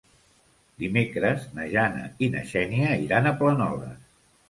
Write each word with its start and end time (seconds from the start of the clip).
Dimecres 0.83 1.45
na 1.59 1.69
Jana 1.75 2.03
i 2.29 2.33
na 2.39 2.45
Xènia 2.55 2.99
iran 3.07 3.33
a 3.35 3.39
Planoles. 3.45 4.15